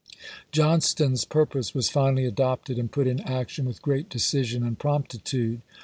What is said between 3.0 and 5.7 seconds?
in action with great decision and promptitude.